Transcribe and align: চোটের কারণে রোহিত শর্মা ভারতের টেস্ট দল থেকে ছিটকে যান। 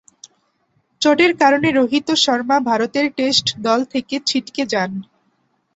চোটের 1.01 1.31
কারণে 1.37 1.69
রোহিত 1.71 2.07
শর্মা 2.23 2.57
ভারতের 2.69 3.05
টেস্ট 3.17 3.47
দল 3.59 3.79
থেকে 3.93 4.15
ছিটকে 4.27 4.63
যান। 4.65 4.91